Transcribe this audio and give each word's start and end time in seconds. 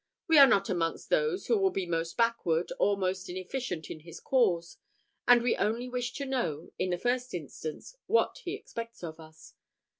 We 0.27 0.39
are 0.39 0.47
not 0.47 0.67
amongst 0.67 1.11
those 1.11 1.45
who 1.45 1.59
will 1.59 1.69
be 1.69 1.85
most 1.85 2.17
backward, 2.17 2.71
or 2.79 2.97
most 2.97 3.29
inefficient 3.29 3.91
in 3.91 3.99
his 3.99 4.19
cause; 4.19 4.77
and 5.27 5.43
we 5.43 5.55
only 5.57 5.87
wish 5.87 6.13
to 6.13 6.25
know, 6.25 6.71
in 6.79 6.89
the 6.89 6.97
first 6.97 7.35
instance, 7.35 7.95
what 8.07 8.39
he 8.43 8.55
expects 8.55 9.03
of 9.03 9.19
us. 9.19 9.53